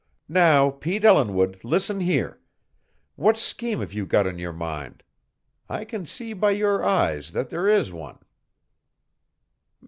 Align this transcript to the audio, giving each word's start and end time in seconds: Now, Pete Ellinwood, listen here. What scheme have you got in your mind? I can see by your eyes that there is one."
Now, 0.33 0.71
Pete 0.71 1.03
Ellinwood, 1.05 1.59
listen 1.63 1.99
here. 1.99 2.39
What 3.17 3.37
scheme 3.37 3.81
have 3.81 3.93
you 3.93 4.07
got 4.07 4.25
in 4.25 4.39
your 4.39 4.51
mind? 4.51 5.03
I 5.69 5.85
can 5.85 6.07
see 6.07 6.33
by 6.33 6.49
your 6.57 6.83
eyes 6.83 7.33
that 7.33 7.49
there 7.49 7.67
is 7.67 7.91
one." 7.93 8.17